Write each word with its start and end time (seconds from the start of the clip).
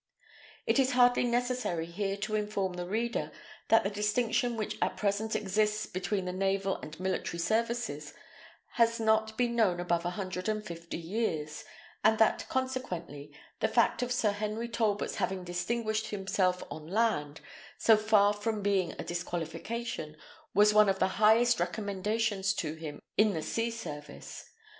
It 0.65 0.79
is 0.79 0.93
hardly 0.93 1.25
necessary 1.25 1.85
here 1.85 2.17
to 2.17 2.33
inform 2.33 2.73
the 2.73 2.87
reader, 2.87 3.31
that 3.67 3.83
the 3.83 3.91
distinction 3.91 4.57
which 4.57 4.75
at 4.81 4.97
present 4.97 5.35
exists 5.35 5.85
between 5.85 6.25
the 6.25 6.33
naval 6.33 6.77
and 6.77 6.99
military 6.99 7.37
services 7.37 8.15
has 8.77 8.99
not 8.99 9.37
been 9.37 9.55
known 9.55 9.79
above 9.79 10.03
a 10.03 10.09
hundred 10.17 10.49
and 10.49 10.65
fifty 10.65 10.97
years; 10.97 11.65
and 12.03 12.17
that, 12.17 12.49
consequently, 12.49 13.31
the 13.59 13.67
fact 13.67 14.01
of 14.01 14.11
Sir 14.11 14.31
Henry 14.31 14.67
Talbot's 14.69 15.17
having 15.17 15.43
distinguished 15.43 16.07
himself 16.07 16.63
on 16.71 16.87
land, 16.87 17.39
so 17.77 17.95
far 17.95 18.33
from 18.33 18.63
being 18.63 18.93
a 18.93 19.03
disqualification, 19.03 20.17
was 20.55 20.73
one 20.73 20.89
of 20.89 20.97
the 20.97 21.21
highest 21.21 21.59
recommendations 21.59 22.55
to 22.55 22.73
him 22.73 22.99
in 23.17 23.33
the 23.35 23.43
sea 23.43 23.69
service! 23.69 24.49